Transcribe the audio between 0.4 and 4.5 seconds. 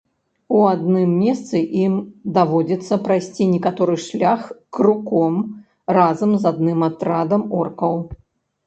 У адным месцы ім даводзіцца прайсці некаторы шлях